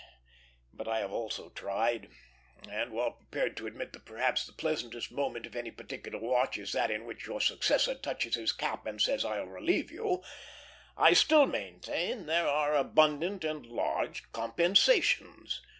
[0.73, 2.09] But I also have tried;
[2.67, 6.71] and while prepared to admit that perhaps the pleasantest moment of any particular watch is
[6.71, 10.23] that in which your successor touches his cap and says, "I'll relieve you,"
[10.97, 15.61] I still maintain there are abundant and large compensations.